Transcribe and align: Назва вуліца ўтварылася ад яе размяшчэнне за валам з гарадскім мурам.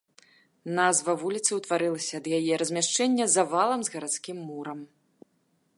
Назва 0.77 1.13
вуліца 1.23 1.51
ўтварылася 1.59 2.13
ад 2.21 2.25
яе 2.39 2.53
размяшчэнне 2.63 3.25
за 3.33 3.43
валам 3.53 3.79
з 3.91 3.97
гарадскім 3.99 4.37
мурам. 4.49 4.79